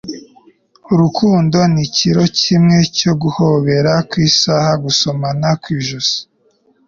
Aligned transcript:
urukundo 0.93 1.57
ni 1.73 1.85
kilo 1.97 2.23
kimwe 2.39 2.77
cyo 2.97 3.13
guhobera 3.21 3.91
ku 4.09 4.15
isaha, 4.29 4.71
gusomana 4.83 5.47
ku 5.61 5.67
ijosi 5.79 6.17